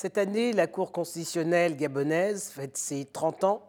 Cette 0.00 0.16
année, 0.16 0.52
la 0.52 0.68
Cour 0.68 0.92
constitutionnelle 0.92 1.74
gabonaise 1.74 2.50
fête 2.50 2.76
ses 2.76 3.04
30 3.04 3.42
ans. 3.42 3.68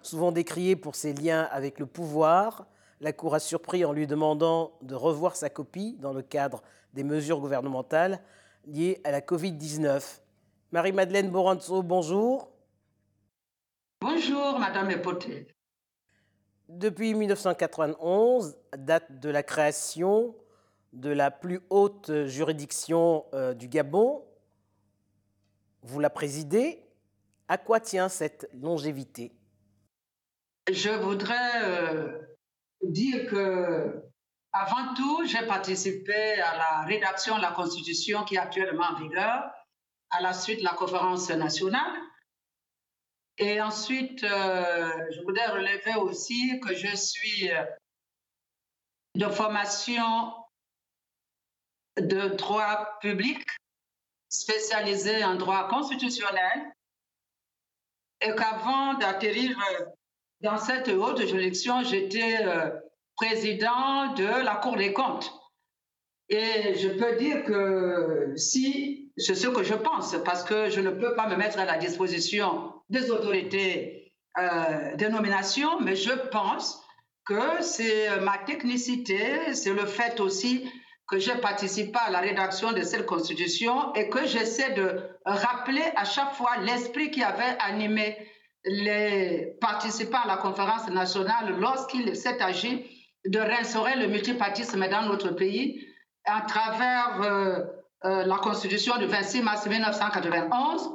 Souvent 0.00 0.32
décriée 0.32 0.74
pour 0.74 0.94
ses 0.94 1.12
liens 1.12 1.46
avec 1.52 1.78
le 1.78 1.84
pouvoir, 1.84 2.64
la 3.02 3.12
Cour 3.12 3.34
a 3.34 3.40
surpris 3.40 3.84
en 3.84 3.92
lui 3.92 4.06
demandant 4.06 4.72
de 4.80 4.94
revoir 4.94 5.36
sa 5.36 5.50
copie 5.50 5.98
dans 6.00 6.14
le 6.14 6.22
cadre 6.22 6.62
des 6.94 7.04
mesures 7.04 7.40
gouvernementales 7.40 8.22
liées 8.66 9.02
à 9.04 9.10
la 9.10 9.20
Covid-19. 9.20 10.02
Marie-Madeleine 10.72 11.28
Boranzo, 11.28 11.82
bonjour. 11.82 12.48
Bonjour, 14.00 14.58
Madame 14.58 14.90
Epoté. 14.90 15.46
Depuis 16.70 17.12
1991, 17.12 18.56
date 18.78 19.20
de 19.20 19.28
la 19.28 19.42
création 19.42 20.34
de 20.94 21.10
la 21.10 21.30
plus 21.30 21.60
haute 21.68 22.24
juridiction 22.24 23.26
euh, 23.34 23.52
du 23.52 23.68
Gabon, 23.68 24.22
vous 25.86 26.00
la 26.00 26.10
présidez. 26.10 26.82
À 27.48 27.58
quoi 27.58 27.78
tient 27.80 28.08
cette 28.08 28.48
longévité? 28.54 29.32
Je 30.70 30.90
voudrais 30.90 31.62
euh, 31.62 32.18
dire 32.82 33.30
que, 33.30 34.02
avant 34.52 34.94
tout, 34.94 35.24
j'ai 35.26 35.46
participé 35.46 36.40
à 36.40 36.56
la 36.56 36.82
rédaction 36.86 37.36
de 37.36 37.42
la 37.42 37.52
Constitution 37.52 38.24
qui 38.24 38.34
est 38.34 38.38
actuellement 38.38 38.86
en 38.90 39.00
vigueur, 39.00 39.48
à 40.10 40.20
la 40.20 40.32
suite 40.32 40.58
de 40.58 40.64
la 40.64 40.74
conférence 40.74 41.30
nationale. 41.30 41.92
Et 43.38 43.60
ensuite, 43.60 44.24
euh, 44.24 44.90
je 45.12 45.22
voudrais 45.22 45.46
relever 45.48 45.94
aussi 46.00 46.58
que 46.60 46.74
je 46.74 46.96
suis 46.96 47.50
euh, 47.52 47.64
de 49.14 49.28
formation 49.28 50.32
de 51.96 52.28
droit 52.28 52.98
public 53.00 53.44
spécialisé 54.28 55.24
en 55.24 55.34
droit 55.34 55.68
constitutionnel 55.68 56.72
et 58.20 58.34
qu'avant 58.34 58.94
d'atterrir 58.94 59.56
euh, 59.58 59.84
dans 60.40 60.58
cette 60.58 60.88
haute 60.88 61.26
juridiction, 61.26 61.82
j'étais 61.82 62.44
euh, 62.44 62.70
président 63.16 64.12
de 64.14 64.44
la 64.44 64.56
Cour 64.56 64.76
des 64.76 64.92
comptes. 64.92 65.32
Et 66.28 66.74
je 66.74 66.88
peux 66.88 67.16
dire 67.16 67.44
que 67.44 68.32
si, 68.36 69.12
c'est 69.16 69.34
ce 69.34 69.48
que 69.48 69.62
je 69.62 69.74
pense, 69.74 70.16
parce 70.24 70.42
que 70.44 70.70
je 70.70 70.80
ne 70.80 70.90
peux 70.90 71.14
pas 71.14 71.28
me 71.28 71.36
mettre 71.36 71.58
à 71.58 71.64
la 71.64 71.78
disposition 71.78 72.72
des 72.88 73.10
autorités 73.10 74.12
euh, 74.38 74.94
de 74.96 75.06
nomination, 75.06 75.80
mais 75.80 75.94
je 75.94 76.12
pense 76.30 76.82
que 77.24 77.62
c'est 77.62 78.20
ma 78.20 78.38
technicité, 78.38 79.54
c'est 79.54 79.72
le 79.72 79.86
fait 79.86 80.20
aussi 80.20 80.68
que 81.08 81.18
j'ai 81.18 81.36
participé 81.36 81.98
à 82.04 82.10
la 82.10 82.20
rédaction 82.20 82.72
de 82.72 82.82
cette 82.82 83.06
constitution 83.06 83.92
et 83.94 84.08
que 84.08 84.26
j'essaie 84.26 84.72
de 84.72 85.02
rappeler 85.24 85.84
à 85.94 86.04
chaque 86.04 86.34
fois 86.34 86.56
l'esprit 86.58 87.10
qui 87.10 87.22
avait 87.22 87.56
animé 87.60 88.16
les 88.64 89.56
participants 89.60 90.22
à 90.24 90.26
la 90.26 90.36
conférence 90.36 90.88
nationale 90.88 91.54
lorsqu'il 91.60 92.16
s'est 92.16 92.42
agi 92.42 92.84
de 93.24 93.38
réinstaurer 93.38 93.94
le 93.96 94.08
multipartisme 94.08 94.88
dans 94.88 95.02
notre 95.02 95.30
pays 95.30 95.86
à 96.24 96.40
travers 96.42 97.22
euh, 97.22 97.64
euh, 98.04 98.24
la 98.24 98.36
constitution 98.36 98.98
du 98.98 99.06
26 99.06 99.42
mars 99.42 99.66
1991 99.66 100.90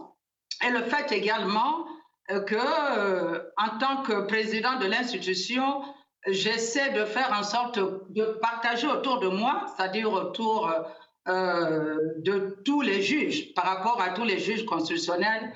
et 0.65 0.69
le 0.69 0.83
fait 0.83 1.11
également 1.13 1.85
euh, 2.29 2.41
que, 2.41 3.51
en 3.57 3.77
tant 3.79 4.03
que 4.03 4.27
président 4.27 4.77
de 4.77 4.85
l'institution, 4.85 5.81
j'essaie 6.27 6.91
de 6.91 7.05
faire 7.05 7.35
en 7.37 7.43
sorte 7.43 7.79
de 7.79 8.25
partager 8.41 8.87
autour 8.87 9.19
de 9.19 9.27
moi, 9.27 9.65
c'est-à-dire 9.75 10.11
autour 10.11 10.71
euh, 11.27 11.97
de 12.17 12.57
tous 12.65 12.81
les 12.81 13.01
juges, 13.01 13.53
par 13.53 13.65
rapport 13.65 14.01
à 14.01 14.09
tous 14.09 14.23
les 14.23 14.39
juges 14.39 14.65
constitutionnels, 14.65 15.53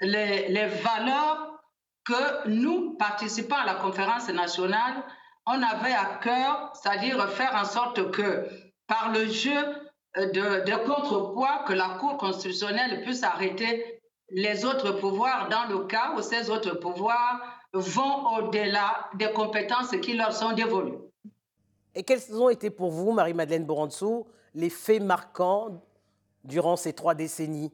les, 0.00 0.66
valeurs 0.66 1.60
que 2.04 2.48
nous, 2.48 2.96
participants 2.96 3.56
à 3.56 3.66
la 3.66 3.74
conférence 3.74 4.28
nationale, 4.28 5.02
on 5.46 5.62
avait 5.62 5.92
à 5.92 6.18
cœur, 6.22 6.72
c'est-à-dire 6.74 7.28
faire 7.30 7.54
en 7.54 7.64
sorte 7.64 8.10
que 8.10 8.46
par 8.86 9.12
le 9.12 9.26
jeu 9.26 9.56
de, 10.16 10.64
de 10.64 10.86
contrepoids, 10.86 11.64
que 11.66 11.72
la 11.72 11.96
Cour 12.00 12.16
constitutionnelle 12.16 13.02
puisse 13.02 13.22
arrêter 13.22 14.00
les 14.30 14.64
autres 14.64 14.92
pouvoirs 14.92 15.48
dans 15.48 15.64
le 15.66 15.84
cas 15.86 16.12
où 16.16 16.22
ces 16.22 16.50
autres 16.50 16.74
pouvoirs 16.74 17.40
vont 17.76 18.36
au-delà 18.36 19.08
des 19.14 19.32
compétences 19.32 19.90
qui 20.02 20.14
leur 20.14 20.32
sont 20.32 20.52
dévolues. 20.52 20.98
Et 21.94 22.02
quels 22.02 22.34
ont 22.34 22.50
été 22.50 22.70
pour 22.70 22.90
vous, 22.90 23.12
Marie-Madeleine 23.12 23.64
Boranzou, 23.64 24.26
les 24.54 24.70
faits 24.70 25.02
marquants 25.02 25.82
durant 26.44 26.76
ces 26.76 26.92
trois 26.92 27.14
décennies? 27.14 27.72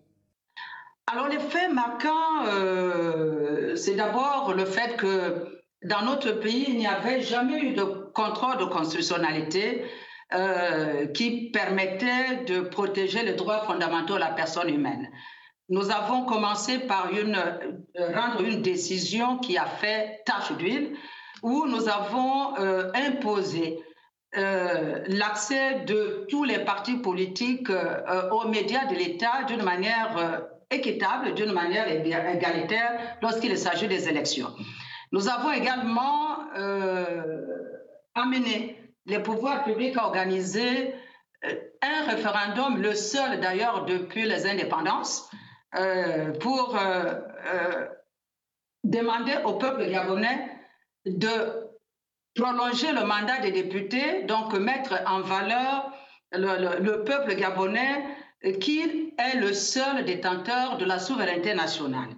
Alors 1.06 1.28
les 1.28 1.38
faits 1.38 1.72
marquants, 1.72 2.46
euh, 2.46 3.74
c'est 3.76 3.94
d'abord 3.94 4.54
le 4.56 4.64
fait 4.64 4.96
que 4.96 5.60
dans 5.84 6.02
notre 6.02 6.30
pays, 6.32 6.66
il 6.68 6.78
n'y 6.78 6.86
avait 6.86 7.20
jamais 7.20 7.58
eu 7.58 7.74
de 7.74 7.82
contrôle 7.82 8.58
de 8.58 8.64
constitutionnalité 8.64 9.84
euh, 10.32 11.06
qui 11.08 11.50
permettait 11.50 12.44
de 12.46 12.60
protéger 12.60 13.22
les 13.24 13.34
droits 13.34 13.64
fondamentaux 13.64 14.14
de 14.14 14.20
la 14.20 14.30
personne 14.30 14.68
humaine 14.68 15.10
nous 15.72 15.91
avons 15.91 16.27
commencé 16.27 16.81
par 16.81 17.09
euh, 17.15 18.12
rendre 18.15 18.43
une 18.43 18.60
décision 18.60 19.38
qui 19.38 19.56
a 19.56 19.65
fait 19.65 20.21
tache 20.27 20.53
d'huile, 20.59 20.94
où 21.43 21.66
nous 21.66 21.88
avons 21.88 22.59
euh, 22.59 22.91
imposé 22.94 23.83
euh, 24.37 25.03
l'accès 25.06 25.81
de 25.87 26.27
tous 26.28 26.44
les 26.44 26.59
partis 26.59 26.99
politiques 26.99 27.71
aux 28.31 28.49
médias 28.49 28.84
de 28.84 28.94
l'État 28.94 29.44
d'une 29.49 29.62
manière 29.62 30.43
équitable, 30.71 31.33
d'une 31.33 31.53
manière 31.53 31.89
égalitaire 31.89 33.16
lorsqu'il 33.22 33.56
s'agit 33.56 33.89
des 33.89 34.10
élections. 34.10 34.49
Nous 35.10 35.28
avons 35.28 35.53
également 35.53 36.37
amené 38.15 38.78
les 39.06 39.21
pouvoirs 39.21 39.65
publics 39.65 39.97
à 39.97 40.04
organiser 40.04 40.94
un 41.43 42.10
référendum, 42.10 42.81
le 42.81 42.94
seul 42.94 43.41
d'ailleurs 43.41 43.87
depuis 43.87 44.25
les 44.25 44.47
indépendances, 44.47 45.31
pour 46.41 46.77
euh, 46.77 47.15
euh, 47.47 47.87
demander 48.84 49.37
au 49.44 49.55
peuple 49.55 49.87
gabonais 49.91 50.50
de 51.06 51.71
prolonger 52.34 52.93
le 52.93 53.05
mandat 53.05 53.38
des 53.38 53.53
députés, 53.53 54.25
donc 54.25 54.53
mettre 54.55 54.94
en 55.06 55.21
valeur 55.21 55.93
le, 56.33 56.56
le, 56.59 56.81
le 56.81 57.05
peuple 57.05 57.34
gabonais 57.34 58.05
qui 58.60 58.81
est 59.19 59.37
le 59.37 59.53
seul 59.53 60.05
détenteur 60.05 60.77
de 60.77 60.84
la 60.84 60.99
souveraineté 60.99 61.55
nationale. 61.55 62.09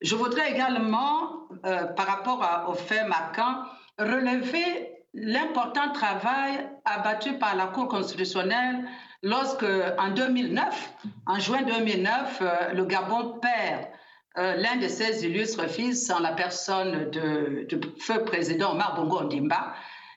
Je 0.00 0.14
voudrais 0.16 0.52
également, 0.52 1.48
euh, 1.64 1.84
par 1.84 2.06
rapport 2.06 2.42
à, 2.42 2.68
au 2.68 2.74
fait 2.74 3.04
marquant, 3.04 3.64
relever 3.98 4.93
l'important 5.14 5.92
travail 5.92 6.68
abattu 6.84 7.38
par 7.38 7.56
la 7.56 7.66
Cour 7.68 7.88
constitutionnelle 7.88 8.84
lorsque, 9.22 9.64
en 9.98 10.10
2009, 10.10 10.94
en 11.26 11.38
juin 11.38 11.62
2009, 11.62 12.38
euh, 12.42 12.72
le 12.74 12.84
Gabon 12.84 13.38
perd 13.38 13.86
euh, 14.36 14.56
l'un 14.56 14.76
de 14.76 14.88
ses 14.88 15.24
illustres 15.24 15.68
fils 15.68 16.10
en 16.10 16.18
la 16.18 16.32
personne 16.32 17.10
de, 17.10 17.66
de 17.68 17.80
feu 18.00 18.24
président 18.24 18.72
Omar 18.72 18.96
Bongo 18.96 19.20
Ondimba. 19.20 19.74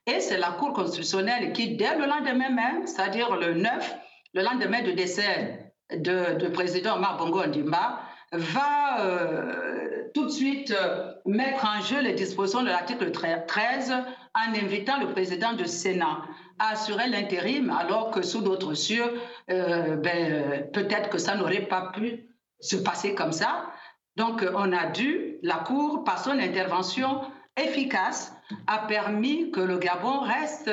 Et 0.07 0.19
c'est 0.19 0.38
la 0.38 0.52
Cour 0.52 0.74
constitutionnelle 0.74 1.53
qui, 1.53 1.75
dès 1.75 1.96
le 1.97 2.06
lendemain 2.06 2.50
même, 2.50 2.88
c'est-à-dire 2.88 3.36
le 3.36 3.53
9, 3.53 3.96
le 4.34 4.41
lendemain 4.41 4.81
du 4.81 4.94
décès 4.94 5.71
de, 5.92 6.38
de 6.38 6.48
président 6.48 6.95
Omar 6.95 7.18
Bongo 7.18 7.44
Ondimba, 7.44 8.00
va 8.31 9.00
euh, 9.01 9.87
tout 10.13 10.25
de 10.25 10.31
suite 10.31 10.71
euh, 10.71 11.13
mettre 11.25 11.65
en 11.65 11.81
jeu 11.81 12.01
les 12.01 12.13
dispositions 12.13 12.62
de 12.62 12.68
l'article 12.68 13.12
13 13.12 13.92
en 13.92 14.54
invitant 14.54 15.00
le 15.00 15.07
président 15.07 15.54
du 15.54 15.65
Sénat 15.65 16.21
à 16.59 16.71
assurer 16.71 17.07
l'intérim, 17.07 17.69
alors 17.69 18.12
que 18.12 18.21
sous 18.21 18.42
d'autres 18.42 18.74
cieux, 18.74 19.19
euh, 19.51 19.95
ben, 19.95 20.69
peut-être 20.71 21.09
que 21.09 21.18
ça 21.18 21.36
n'aurait 21.36 21.68
pas 21.68 21.92
pu 21.94 22.27
se 22.59 22.77
passer 22.77 23.13
comme 23.13 23.31
ça. 23.31 23.68
Donc, 24.15 24.44
on 24.56 24.74
a 24.74 24.88
dû, 24.88 25.38
la 25.44 25.57
Cour, 25.57 26.04
par 26.04 26.24
son 26.24 26.31
intervention 26.31 27.21
efficace, 27.56 28.33
a 28.68 28.80
permis 28.80 29.51
que 29.51 29.59
le 29.59 29.77
Gabon 29.77 30.21
reste 30.21 30.71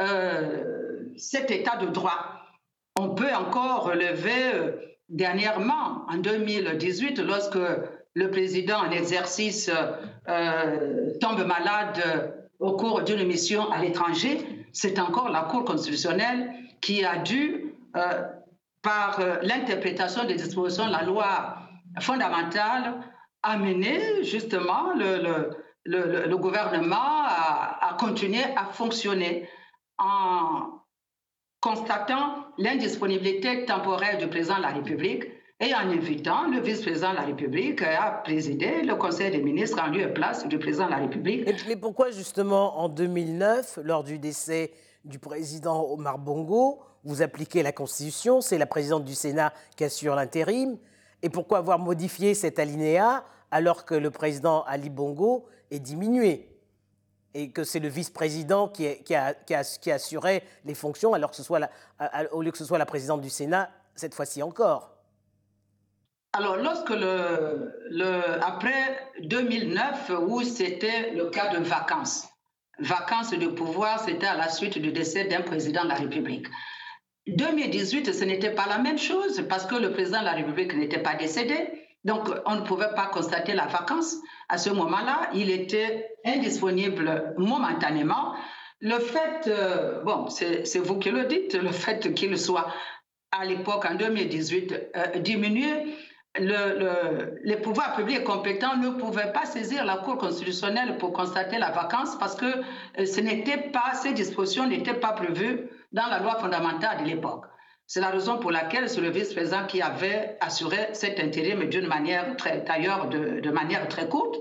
euh, 0.00 1.12
cet 1.16 1.50
état 1.50 1.76
de 1.76 1.86
droit. 1.86 2.42
On 2.98 3.14
peut 3.14 3.32
encore 3.34 3.84
relever 3.84 4.54
euh, 4.54 4.72
dernièrement, 5.08 6.04
en 6.08 6.16
2018, 6.18 7.20
lorsque 7.20 7.58
le 8.14 8.30
président 8.30 8.78
en 8.78 8.90
exercice 8.90 9.70
euh, 10.28 11.10
tombe 11.20 11.44
malade 11.46 12.34
au 12.58 12.76
cours 12.76 13.02
d'une 13.02 13.24
mission 13.26 13.70
à 13.70 13.78
l'étranger, 13.78 14.38
c'est 14.72 14.98
encore 14.98 15.30
la 15.30 15.42
Cour 15.42 15.64
constitutionnelle 15.64 16.52
qui 16.80 17.04
a 17.04 17.18
dû, 17.18 17.74
euh, 17.96 18.22
par 18.82 19.20
euh, 19.20 19.36
l'interprétation 19.42 20.24
des 20.24 20.34
dispositions 20.34 20.86
de 20.86 20.92
la 20.92 21.02
loi 21.02 21.56
fondamentale, 22.00 23.00
amener 23.42 24.22
justement 24.24 24.92
le, 24.94 26.36
gouvernement 26.36 27.24
à, 27.26 27.96
continuer 27.98 28.44
à 28.56 28.66
fonctionner 28.66 29.48
en 29.98 30.80
constatant 31.60 32.46
l'indisponibilité 32.58 33.64
temporaire 33.64 34.18
du 34.18 34.28
président 34.28 34.56
de 34.56 34.62
la 34.62 34.68
République 34.68 35.24
et 35.62 35.72
en 35.74 35.88
invitant 35.88 36.48
le 36.50 36.60
vice-président 36.60 37.12
de 37.12 37.16
la 37.16 37.22
République 37.22 37.82
à 37.82 38.20
présider 38.24 38.82
le 38.82 38.96
Conseil 38.96 39.30
des 39.30 39.40
ministres 39.40 39.80
en 39.80 39.86
lieu 39.86 40.00
et 40.00 40.12
place 40.12 40.46
du 40.48 40.58
président 40.58 40.86
de 40.86 40.90
la 40.90 40.96
République. 40.96 41.46
Mais, 41.46 41.76
pourquoi 41.76 42.10
justement 42.10 42.80
en 42.80 42.88
2009, 42.88 43.78
lors 43.84 44.02
du 44.02 44.18
décès 44.18 44.72
du 45.04 45.20
président 45.20 45.86
Omar 45.88 46.18
Bongo, 46.18 46.80
vous 47.04 47.22
appliquez 47.22 47.62
la 47.62 47.70
Constitution, 47.70 48.40
c'est 48.40 48.58
la 48.58 48.66
présidente 48.66 49.04
du 49.04 49.14
Sénat 49.14 49.52
qui 49.76 49.84
assure 49.84 50.16
l'intérim, 50.16 50.78
et 51.22 51.28
pourquoi 51.28 51.58
avoir 51.58 51.78
modifié 51.78 52.34
cet 52.34 52.58
alinéa 52.58 53.24
alors 53.52 53.84
que 53.84 53.94
le 53.94 54.10
président 54.10 54.64
Ali 54.64 54.90
Bongo 54.90 55.46
est 55.70 55.78
diminué 55.78 56.48
et 57.34 57.50
que 57.50 57.62
c'est 57.62 57.78
le 57.78 57.88
vice-président 57.88 58.68
qui, 58.68 58.88
assurait 59.90 60.42
les 60.64 60.74
fonctions 60.74 61.12
au 61.12 61.16
lieu 62.42 62.50
que 62.50 62.58
ce 62.58 62.64
soit 62.64 62.78
la 62.78 62.86
présidente 62.86 63.20
du 63.20 63.30
Sénat 63.30 63.70
cette 63.94 64.14
fois-ci 64.14 64.42
encore? 64.42 64.91
Alors, 66.34 66.56
lorsque 66.56 66.90
le, 66.90 67.72
le, 67.90 68.42
après 68.42 69.10
2009, 69.20 70.12
où 70.26 70.42
c'était 70.42 71.10
le 71.10 71.28
cas 71.28 71.48
de 71.48 71.62
vacances, 71.62 72.26
vacances 72.78 73.32
de 73.32 73.48
pouvoir, 73.48 74.00
c'était 74.00 74.26
à 74.26 74.36
la 74.36 74.48
suite 74.48 74.78
du 74.78 74.92
décès 74.92 75.24
d'un 75.24 75.42
président 75.42 75.84
de 75.84 75.88
la 75.88 75.96
République. 75.96 76.46
2018, 77.26 78.12
ce 78.14 78.24
n'était 78.24 78.50
pas 78.50 78.66
la 78.66 78.78
même 78.78 78.98
chose 78.98 79.44
parce 79.48 79.66
que 79.66 79.74
le 79.74 79.92
président 79.92 80.20
de 80.20 80.24
la 80.24 80.32
République 80.32 80.74
n'était 80.74 81.02
pas 81.02 81.14
décédé. 81.14 81.68
Donc, 82.04 82.28
on 82.46 82.56
ne 82.56 82.62
pouvait 82.62 82.94
pas 82.96 83.06
constater 83.06 83.52
la 83.52 83.66
vacance. 83.66 84.16
À 84.48 84.56
ce 84.56 84.70
moment-là, 84.70 85.28
il 85.34 85.50
était 85.50 86.16
indisponible 86.24 87.34
momentanément. 87.36 88.34
Le 88.80 88.98
fait, 88.98 89.46
euh, 89.46 90.02
bon, 90.02 90.28
c'est 90.28 90.78
vous 90.78 90.98
qui 90.98 91.10
le 91.10 91.26
dites, 91.26 91.54
le 91.54 91.70
fait 91.70 92.12
qu'il 92.14 92.36
soit 92.38 92.72
à 93.30 93.44
l'époque, 93.44 93.84
en 93.84 93.94
2018, 93.94 94.74
euh, 94.96 95.18
diminué, 95.20 95.94
le, 96.38 97.38
les 97.44 97.56
pouvoirs 97.56 97.94
publics 97.94 98.24
compétents 98.24 98.76
ne 98.76 98.90
pouvaient 98.90 99.32
pas 99.32 99.44
saisir 99.44 99.84
la 99.84 99.96
Cour 99.98 100.16
constitutionnelle 100.16 100.96
pour 100.98 101.12
constater 101.12 101.58
la 101.58 101.70
vacance 101.70 102.16
parce 102.18 102.34
que 102.34 102.46
euh, 102.46 103.06
ce 103.06 103.20
n'était 103.20 103.58
pas, 103.70 103.92
ces 103.94 104.12
dispositions 104.12 104.66
n'étaient 104.66 104.94
pas 104.94 105.12
prévues 105.12 105.68
dans 105.92 106.06
la 106.06 106.20
loi 106.20 106.38
fondamentale 106.38 107.04
de 107.04 107.08
l'époque. 107.08 107.44
C'est 107.86 108.00
la 108.00 108.08
raison 108.08 108.38
pour 108.38 108.50
laquelle 108.50 108.88
c'est 108.88 109.02
le 109.02 109.10
vice-président 109.10 109.66
qui 109.66 109.82
avait 109.82 110.38
assuré 110.40 110.88
cet 110.94 111.20
intérim 111.20 111.64
d'une 111.68 111.86
manière 111.86 112.36
très, 112.36 112.60
d'ailleurs 112.60 113.08
de, 113.08 113.40
de, 113.40 113.50
manière 113.50 113.86
très 113.88 114.08
courte. 114.08 114.36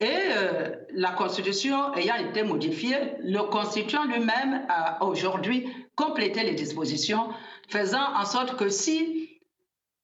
Et 0.00 0.10
euh, 0.10 0.70
la 0.92 1.12
Constitution 1.12 1.94
ayant 1.94 2.16
été 2.16 2.42
modifiée, 2.42 2.96
le 3.20 3.40
constituant 3.44 4.04
lui-même 4.04 4.66
a 4.68 5.02
aujourd'hui 5.02 5.66
complété 5.94 6.42
les 6.42 6.54
dispositions, 6.54 7.30
faisant 7.68 8.12
en 8.14 8.26
sorte 8.26 8.56
que 8.56 8.68
si 8.68 9.33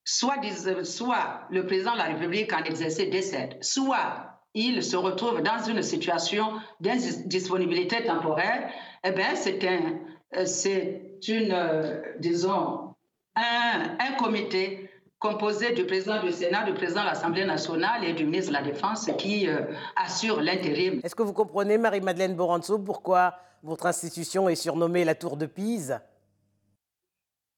soit, 0.04 0.36
soit 0.84 1.42
le 1.50 1.66
président 1.66 1.92
de 1.92 1.98
la 1.98 2.04
République 2.04 2.52
en 2.52 2.64
exercice 2.64 3.10
décède, 3.10 3.56
soit 3.60 4.30
il 4.54 4.82
se 4.82 4.96
retrouve 4.96 5.42
dans 5.42 5.62
une 5.62 5.82
situation 5.82 6.60
d'indisponibilité 6.80 8.04
temporaire, 8.04 8.72
eh 9.04 9.12
bien, 9.12 9.34
c'est 9.36 9.64
un, 9.66 9.98
euh, 10.36 10.44
c'est 10.44 11.18
une, 11.28 11.52
euh, 11.52 12.00
disons, 12.18 12.94
un, 13.36 13.96
un, 13.98 14.12
comité 14.18 14.90
composé 15.18 15.72
du 15.72 15.84
président 15.86 16.22
du 16.22 16.32
Sénat, 16.32 16.64
du 16.64 16.74
président 16.74 17.02
de 17.02 17.06
l'Assemblée 17.06 17.44
nationale 17.44 18.04
et 18.04 18.12
du 18.12 18.24
ministre 18.24 18.48
de 18.52 18.56
la 18.56 18.62
Défense 18.62 19.08
qui 19.18 19.48
euh, 19.48 19.62
assure 19.96 20.40
l'intérim. 20.40 21.00
Est-ce 21.04 21.14
que 21.14 21.22
vous 21.22 21.32
comprenez, 21.32 21.78
Marie-Madeleine 21.78 22.34
Boranzo, 22.34 22.78
pourquoi 22.78 23.34
votre 23.62 23.86
institution 23.86 24.48
est 24.48 24.56
surnommée 24.56 25.04
la 25.04 25.14
Tour 25.14 25.36
de 25.36 25.46
Pise? 25.46 26.00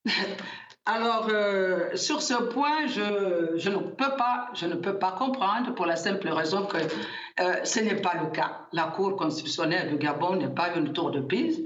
Alors, 0.84 1.29
euh, 1.31 1.94
sur 1.94 2.20
ce 2.23 2.34
point, 2.34 2.88
je, 2.88 3.56
je, 3.56 3.70
ne 3.70 3.76
peux 3.76 4.17
pas, 4.17 4.49
je 4.55 4.67
ne 4.67 4.75
peux 4.75 4.99
pas 4.99 5.12
comprendre 5.12 5.73
pour 5.76 5.87
la 5.87 5.94
simple 5.94 6.29
raison 6.29 6.67
que 6.67 6.79
euh, 7.40 7.64
ce 7.64 7.79
n'est 7.79 8.00
pas 8.00 8.14
le 8.20 8.31
cas. 8.31 8.67
La 8.73 8.84
Cour 8.84 9.14
constitutionnelle 9.14 9.90
du 9.90 9.96
Gabon 9.96 10.34
n'est 10.34 10.49
pas 10.49 10.75
une 10.75 10.93
tour 10.93 11.12
de 11.12 11.20
pise. 11.20 11.62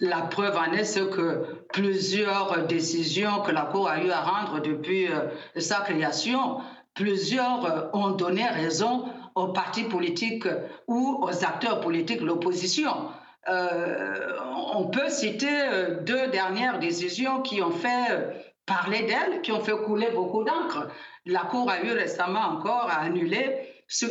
La 0.00 0.22
preuve 0.22 0.56
en 0.56 0.72
est 0.72 0.84
ce 0.84 1.00
que 1.00 1.64
plusieurs 1.72 2.66
décisions 2.66 3.42
que 3.42 3.50
la 3.50 3.62
Cour 3.62 3.88
a 3.88 4.00
eu 4.00 4.10
à 4.10 4.20
rendre 4.20 4.60
depuis 4.60 5.08
euh, 5.08 5.28
sa 5.56 5.80
création, 5.80 6.58
plusieurs 6.94 7.64
euh, 7.64 7.88
ont 7.92 8.10
donné 8.10 8.46
raison 8.46 9.06
aux 9.34 9.48
partis 9.48 9.84
politiques 9.84 10.46
ou 10.86 11.18
aux 11.22 11.44
acteurs 11.44 11.80
politiques 11.80 12.20
de 12.20 12.26
l'opposition. 12.26 13.08
Euh, 13.48 14.36
on 14.74 14.84
peut 14.86 15.08
citer 15.08 15.48
deux 16.02 16.28
dernières 16.28 16.78
décisions 16.78 17.40
qui 17.40 17.62
ont 17.62 17.70
fait 17.70 18.49
parler 18.66 19.02
d'elle, 19.02 19.40
qui 19.42 19.52
ont 19.52 19.60
fait 19.60 19.76
couler 19.84 20.10
beaucoup 20.14 20.44
d'encre. 20.44 20.88
La 21.26 21.40
Cour 21.40 21.70
a 21.70 21.82
eu 21.82 21.92
récemment 21.92 22.40
encore 22.40 22.88
à 22.90 23.02
annuler, 23.02 23.58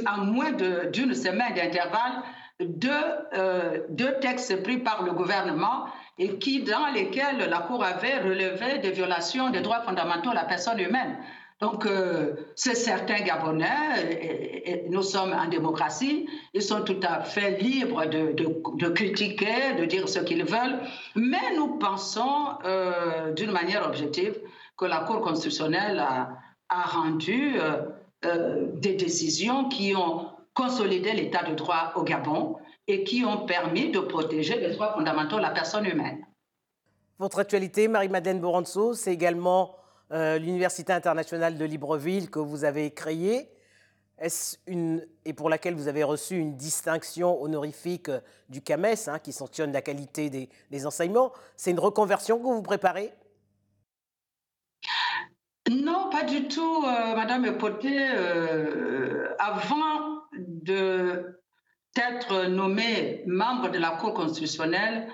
en 0.08 0.26
moins 0.26 0.52
d'une 0.52 1.14
semaine 1.14 1.54
d'intervalle, 1.56 2.24
deux, 2.60 2.92
euh, 3.34 3.80
deux 3.90 4.20
textes 4.20 4.62
pris 4.64 4.80
par 4.80 5.04
le 5.04 5.14
gouvernement 5.14 5.86
et 6.18 6.38
qui, 6.40 6.64
dans 6.64 6.88
lesquels 6.94 7.38
la 7.50 7.60
Cour 7.60 7.84
avait 7.84 8.20
relevé 8.20 8.80
des 8.80 8.92
violations 8.92 9.50
des 9.50 9.62
droits 9.62 9.82
fondamentaux 9.82 10.32
de 10.32 10.36
la 10.36 10.44
personne 10.44 10.80
humaine. 10.80 11.18
Donc, 11.62 11.86
euh, 11.86 12.36
c'est 12.56 12.76
certains 12.76 13.22
Gabonais, 13.22 14.86
nous 14.90 15.04
sommes 15.04 15.34
en 15.34 15.50
démocratie, 15.50 16.28
ils 16.54 16.62
sont 16.62 16.84
tout 16.84 17.00
à 17.04 17.22
fait 17.22 17.60
libres 17.60 18.06
de, 18.06 18.32
de, 18.32 18.90
critiquer, 18.90 19.74
de 19.78 19.84
dire 19.84 20.08
ce 20.08 20.20
qu'ils 20.20 20.46
veulent, 20.46 20.80
mais 21.16 21.56
nous 21.58 21.78
pensons 21.78 22.58
euh, 22.64 23.34
d'une 23.34 23.52
manière 23.52 23.86
objective 23.86 24.40
que 24.78 24.86
la 24.86 25.00
Cour 25.00 25.20
constitutionnelle 25.20 26.00
a, 26.00 26.30
a 26.70 26.82
rendu 26.84 27.60
euh 27.60 27.82
des 28.22 28.96
décisions 28.96 29.70
qui 29.70 29.96
ont 29.96 30.28
consolidé 30.54 31.14
l'état 31.14 31.44
de 31.44 31.56
droit 31.56 31.94
au 31.96 32.04
Gabon 32.04 32.58
et 32.88 33.06
qui 33.06 33.24
ont 33.24 33.46
permis 33.46 33.92
de 33.92 34.00
protéger 34.00 34.60
les 34.60 34.74
droits 34.74 34.94
fondamentaux 34.94 35.38
de 35.38 35.42
la 35.42 35.52
personne 35.52 35.86
humaine. 35.86 36.26
Votre 37.18 37.40
actualité, 37.40 37.88
Marie-Madeleine 37.88 38.42
Boranzo, 38.42 38.94
c'est 38.94 39.14
également 39.14 39.79
euh, 40.12 40.40
l'Université 40.40 40.94
internationale 40.94 41.58
de 41.58 41.66
Libreville 41.66 42.30
que 42.30 42.40
vous 42.40 42.64
avez 42.64 42.92
créée, 42.92 43.50
et 45.26 45.34
pour 45.34 45.50
laquelle 45.50 45.76
vous 45.76 45.88
avez 45.88 46.04
reçu 46.04 46.38
une 46.38 46.58
distinction 46.58 47.42
honorifique 47.42 48.12
du 48.50 48.62
CAMES, 48.62 49.08
hein, 49.08 49.20
qui 49.20 49.32
sanctionne 49.32 49.72
la 49.72 49.82
qualité 49.82 50.30
des, 50.30 50.86
enseignements? 50.86 51.32
C'est 51.56 51.72
une 51.72 51.80
reconversion 51.80 52.38
que 52.38 52.44
vous 52.44 52.62
préparez? 52.62 53.14
Non, 55.70 56.10
pas 56.10 56.24
du 56.24 56.48
tout, 56.48 56.84
euh, 56.86 57.16
Madame 57.16 57.58
Poté. 57.58 58.10
Euh, 58.14 59.36
avant 59.38 60.24
d'être 60.34 62.48
nommée 62.48 63.24
membre 63.28 63.70
de 63.70 63.78
la 63.78 63.92
Cour 63.92 64.14
constitutionnelle, 64.14 65.08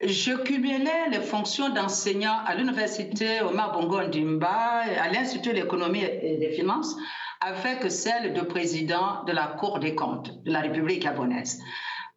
je 0.00 0.32
cumulais 0.32 1.08
les 1.10 1.20
fonctions 1.20 1.70
d'enseignant 1.70 2.38
à 2.46 2.54
l'université 2.54 3.40
Omar 3.42 3.72
Bongo 3.72 4.00
Ndimba, 4.00 4.48
à 4.48 5.08
l'Institut 5.08 5.52
d'économie 5.52 6.04
et 6.04 6.36
des 6.36 6.50
finances, 6.52 6.96
avec 7.40 7.90
celle 7.90 8.32
de 8.32 8.40
président 8.42 9.24
de 9.24 9.32
la 9.32 9.48
Cour 9.48 9.80
des 9.80 9.94
comptes 9.94 10.42
de 10.44 10.52
la 10.52 10.60
République 10.60 11.02
gabonaise. 11.02 11.60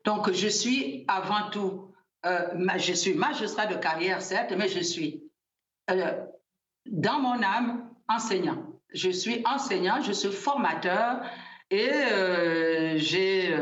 Donc, 0.05 0.31
je 0.31 0.47
suis 0.47 1.05
avant 1.07 1.49
tout, 1.51 1.91
euh, 2.25 2.47
je 2.77 2.93
suis 2.93 3.13
magistrat 3.15 3.65
de 3.65 3.75
carrière, 3.75 4.21
certes, 4.21 4.53
mais 4.57 4.67
je 4.67 4.79
suis 4.79 5.23
euh, 5.89 6.23
dans 6.85 7.19
mon 7.19 7.41
âme 7.41 7.89
enseignant. 8.07 8.57
Je 8.93 9.09
suis 9.09 9.41
enseignant, 9.45 10.01
je 10.01 10.11
suis 10.11 10.31
formateur 10.31 11.21
et 11.69 11.89
euh, 11.89 12.97
j'ai, 12.97 13.55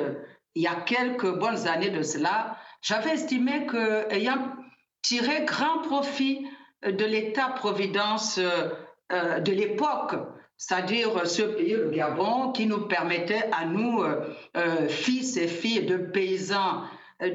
il 0.56 0.64
y 0.64 0.68
a 0.68 0.76
quelques 0.76 1.38
bonnes 1.38 1.68
années 1.68 1.92
de 1.92 2.02
cela, 2.02 2.58
j'avais 2.82 3.12
estimé 3.12 3.68
qu'ayant 3.68 4.54
tiré 5.02 5.46
grand 5.46 5.82
profit 5.82 6.48
de 6.86 7.06
l'État-providence 7.06 8.38
euh, 8.38 8.70
euh, 9.12 9.40
de 9.40 9.52
l'époque, 9.52 10.16
c'est-à-dire 10.58 11.26
ce 11.26 11.42
pays, 11.42 11.74
le 11.74 11.90
Gabon, 11.90 12.52
qui 12.52 12.66
nous 12.66 12.88
permettait 12.88 13.50
à 13.52 13.66
nous, 13.66 14.02
euh, 14.02 14.88
fils 14.88 15.38
et 15.38 15.48
filles 15.48 15.86
de 15.86 15.98
paysans, 15.98 16.84
de, 17.22 17.28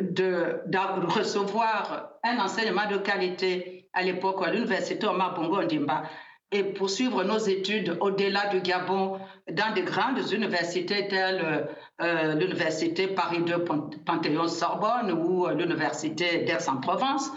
de, 0.00 0.60
de, 0.66 1.06
recevoir 1.06 2.10
un 2.24 2.38
enseignement 2.38 2.88
de 2.90 2.98
qualité. 2.98 3.88
À 3.92 4.02
l'époque 4.02 4.42
à 4.42 4.50
l'université 4.50 5.06
Omar 5.06 5.34
Bongo 5.34 5.62
Ndimba 5.62 6.04
et 6.52 6.62
poursuivre 6.64 7.24
nos 7.24 7.38
études 7.38 7.96
au-delà 8.00 8.48
du 8.48 8.60
Gabon 8.60 9.18
dans 9.50 9.74
de 9.74 9.80
grandes 9.80 10.30
universités 10.32 11.08
telles 11.08 11.68
euh, 12.00 12.34
l'université 12.34 13.08
Paris 13.08 13.42
2 13.42 13.64
Panthéon-Sorbonne 14.06 15.12
ou 15.12 15.46
euh, 15.46 15.54
l'université 15.54 16.44
d'Aix-en-Provence. 16.44 17.30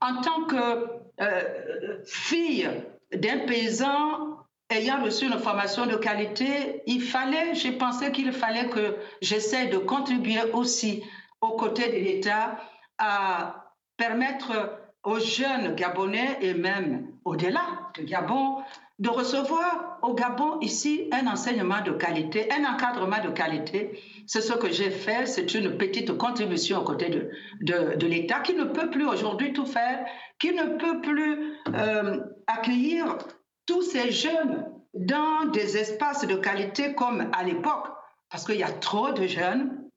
En 0.00 0.20
tant 0.20 0.44
que 0.44 0.86
euh, 1.20 1.98
fille 2.04 2.68
d'un 3.12 3.38
paysan 3.46 4.38
ayant 4.70 5.02
reçu 5.02 5.26
une 5.26 5.38
formation 5.38 5.86
de 5.86 5.96
qualité, 5.96 6.82
il 6.86 7.02
fallait, 7.02 7.54
j'ai 7.54 7.72
pensé 7.72 8.12
qu'il 8.12 8.32
fallait 8.32 8.68
que 8.68 8.96
j'essaie 9.22 9.66
de 9.66 9.78
contribuer 9.78 10.42
aussi 10.52 11.02
aux 11.40 11.56
côtés 11.56 11.88
de 11.88 12.04
l'État 12.04 12.58
à 12.98 13.72
permettre 13.96 14.87
aux 15.04 15.18
jeunes 15.18 15.74
Gabonais 15.74 16.38
et 16.40 16.54
même 16.54 17.08
au-delà 17.24 17.90
de 17.96 18.02
Gabon 18.02 18.58
de 18.98 19.08
recevoir 19.08 19.98
au 20.02 20.14
Gabon 20.14 20.58
ici 20.60 21.08
un 21.12 21.26
enseignement 21.28 21.80
de 21.82 21.92
qualité, 21.92 22.48
un 22.52 22.64
encadrement 22.64 23.22
de 23.22 23.30
qualité. 23.30 24.00
C'est 24.26 24.40
ce 24.40 24.54
que 24.54 24.72
j'ai 24.72 24.90
fait. 24.90 25.26
C'est 25.26 25.54
une 25.54 25.78
petite 25.78 26.16
contribution 26.18 26.80
aux 26.80 26.84
côtés 26.84 27.08
de, 27.08 27.30
de, 27.60 27.96
de 27.96 28.06
l'État 28.06 28.40
qui 28.40 28.54
ne 28.54 28.64
peut 28.64 28.90
plus 28.90 29.06
aujourd'hui 29.06 29.52
tout 29.52 29.66
faire, 29.66 30.04
qui 30.40 30.52
ne 30.52 30.76
peut 30.78 31.00
plus 31.00 31.54
euh, 31.74 32.20
accueillir 32.48 33.18
tous 33.66 33.82
ces 33.82 34.10
jeunes 34.10 34.66
dans 34.94 35.44
des 35.52 35.76
espaces 35.76 36.26
de 36.26 36.34
qualité 36.34 36.94
comme 36.94 37.30
à 37.32 37.44
l'époque, 37.44 37.86
parce 38.30 38.44
qu'il 38.44 38.56
y 38.56 38.64
a 38.64 38.70
trop 38.70 39.12
de 39.12 39.26
jeunes, 39.26 39.88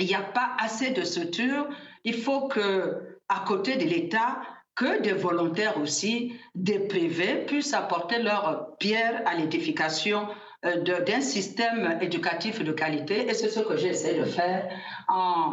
il 0.00 0.06
n'y 0.06 0.14
a 0.14 0.22
pas 0.22 0.50
assez 0.58 0.90
de 0.90 1.02
structures. 1.02 1.68
Il 2.04 2.14
faut 2.14 2.48
que, 2.48 3.07
à 3.28 3.44
côté 3.46 3.76
de 3.76 3.84
l'État, 3.84 4.40
que 4.74 5.02
des 5.02 5.12
volontaires 5.12 5.76
aussi, 5.80 6.32
des 6.54 6.78
privés, 6.78 7.44
puissent 7.46 7.74
apporter 7.74 8.22
leur 8.22 8.76
pierre 8.78 9.22
à 9.26 9.34
l'édification 9.34 10.28
euh, 10.64 10.82
d'un 10.82 11.20
système 11.20 11.98
éducatif 12.00 12.62
de 12.62 12.72
qualité. 12.72 13.28
Et 13.28 13.34
c'est 13.34 13.48
ce 13.48 13.60
que 13.60 13.76
j'essaie 13.76 14.14
de 14.14 14.24
faire 14.24 14.68
à 15.08 15.52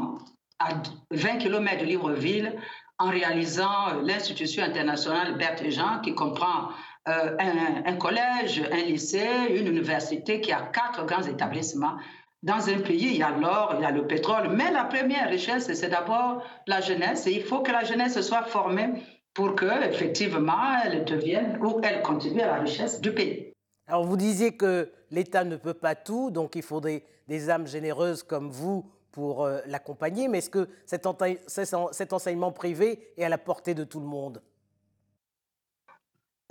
20 1.12 1.38
km 1.38 1.82
de 1.82 1.86
Libreville 1.86 2.54
en 2.98 3.10
réalisant 3.10 3.90
euh, 3.90 4.02
l'institution 4.04 4.64
internationale 4.64 5.38
Berthe-Jean 5.38 6.02
qui 6.02 6.14
comprend 6.14 6.70
euh, 7.08 7.38
un, 7.86 7.94
collège, 7.98 8.64
un 8.72 8.78
lycée, 8.78 9.28
une 9.50 9.68
université 9.68 10.42
qui 10.42 10.52
a 10.52 10.62
quatre 10.62 11.06
grands 11.06 11.24
établissements. 11.24 11.98
Dans 12.46 12.70
un 12.70 12.80
pays, 12.80 13.08
il 13.08 13.18
y 13.18 13.24
a 13.24 13.32
l'or, 13.32 13.74
il 13.76 13.82
y 13.82 13.86
a 13.86 13.90
le 13.90 14.06
pétrole, 14.06 14.50
mais 14.50 14.70
la 14.72 14.84
première 14.84 15.30
richesse, 15.30 15.74
c'est 15.74 15.90
d'abord 15.90 16.44
la 16.68 16.80
jeunesse. 16.80 17.26
Et 17.26 17.32
il 17.32 17.44
faut 17.44 17.62
que 17.62 17.72
la 17.72 17.84
jeunesse 17.84 18.22
soit 18.22 18.44
formée 18.44 19.02
pour 19.34 19.56
que 19.56 19.66
effectivement 19.84 20.78
elle 20.84 21.06
devienne 21.06 21.58
ou 21.60 21.82
elle 21.82 22.04
contribue 22.04 22.42
à 22.42 22.46
la 22.46 22.56
richesse 22.58 23.02
du 23.02 23.12
pays. 23.12 23.52
Alors 23.88 24.06
vous 24.06 24.16
disiez 24.16 24.56
que 24.56 24.92
l'État 25.10 25.44
ne 25.44 25.56
peut 25.56 25.74
pas 25.74 25.96
tout, 25.96 26.30
donc 26.30 26.56
il 26.56 26.62
faudrait 26.62 27.02
des 27.28 27.50
âmes 27.50 27.66
généreuses 27.66 28.22
comme 28.22 28.52
vous 28.52 28.92
pour 29.12 29.44
euh, 29.44 29.62
l'accompagner, 29.66 30.28
mais 30.28 30.38
est-ce 30.38 30.52
que 30.52 30.70
cet, 30.86 31.08
cet, 31.48 32.14
enseignement 32.14 32.52
privé 32.52 33.12
est 33.18 33.24
à 33.24 33.30
la 33.30 33.40
portée 33.40 33.74
de 33.74 33.84
tout 33.84 34.00
le 34.00 34.06
monde? 34.06 34.44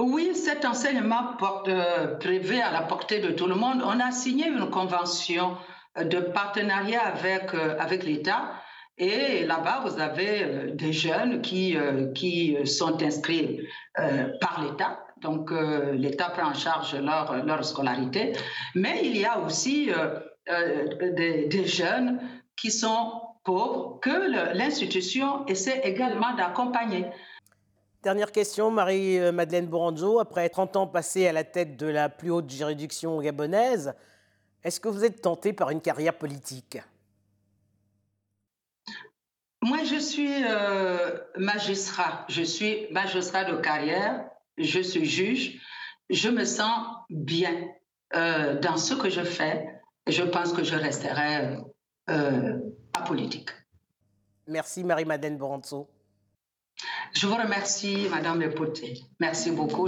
Oui, 0.00 0.34
cet 0.34 0.64
enseignement 0.64 1.36
porte, 1.38 1.68
euh, 1.68 2.16
privé 2.16 2.60
à 2.60 2.72
la 2.72 2.82
portée 2.82 3.20
de 3.20 3.30
tout 3.30 3.46
le 3.46 3.54
monde. 3.54 3.80
On 3.84 4.00
a 4.00 4.10
signé 4.10 4.48
une 4.48 4.68
convention 4.70 5.56
de 6.02 6.18
partenariat 6.20 7.02
avec, 7.02 7.54
euh, 7.54 7.76
avec 7.78 8.04
l'État 8.04 8.52
et 8.96 9.44
là-bas, 9.44 9.82
vous 9.84 10.00
avez 10.00 10.42
euh, 10.42 10.70
des 10.72 10.92
jeunes 10.92 11.40
qui, 11.42 11.76
euh, 11.76 12.12
qui 12.12 12.56
sont 12.64 13.02
inscrits 13.02 13.60
par 14.40 14.62
l'État. 14.62 15.00
Donc, 15.20 15.50
l'État 15.92 16.28
prend 16.30 16.50
en 16.50 16.54
charge 16.54 16.94
leur, 16.96 17.44
leur 17.46 17.64
scolarité. 17.64 18.32
Mais 18.74 19.00
il 19.04 19.16
y 19.16 19.24
a 19.24 19.38
aussi 19.38 19.90
des, 20.46 21.64
jeunes 21.64 22.20
qui 22.56 22.70
sont 22.70 23.22
pauvres 23.42 24.00
que 24.02 24.54
l'institution 24.54 25.46
essaie 25.46 25.80
également 25.84 26.34
d'accompagner. 26.34 27.06
Dernière 28.02 28.32
question, 28.32 28.70
Marie-Madeleine 28.70 29.66
Boranjo. 29.66 30.18
Après 30.18 30.48
30 30.50 30.76
ans 30.76 30.86
passés 30.86 31.26
à 31.26 31.32
la 31.32 31.44
tête 31.44 31.78
de 31.78 31.86
la 31.86 32.10
plus 32.10 32.30
haute 32.30 32.50
juridiction 32.50 33.18
gabonaise, 33.22 33.94
est-ce 34.64 34.80
que 34.80 34.88
vous 34.88 35.04
êtes 35.04 35.20
tenté 35.20 35.52
par 35.52 35.70
une 35.70 35.80
carrière 35.80 36.16
politique? 36.16 36.78
Moi, 39.62 39.84
je 39.84 39.98
suis 39.98 40.44
euh, 40.44 41.18
magistrat. 41.36 42.26
Je 42.28 42.42
suis 42.42 42.86
magistrat 42.90 43.44
de 43.44 43.56
carrière. 43.56 44.24
Je 44.58 44.80
suis 44.80 45.04
juge. 45.04 45.60
Je 46.10 46.28
me 46.28 46.44
sens 46.44 46.86
bien 47.08 47.68
euh, 48.14 48.58
dans 48.60 48.76
ce 48.76 48.94
que 48.94 49.08
je 49.08 49.22
fais. 49.22 49.66
Je 50.06 50.22
pense 50.22 50.52
que 50.52 50.62
je 50.64 50.76
resterai 50.76 51.58
euh, 52.10 52.58
apolitique. 52.92 53.50
Merci, 54.46 54.84
Marie-Madeleine 54.84 55.38
Boranzo. 55.38 55.88
Je 57.14 57.26
vous 57.26 57.36
remercie, 57.36 58.06
Madame 58.10 58.40
Lepoté. 58.40 59.00
Merci 59.18 59.50
beaucoup. 59.50 59.86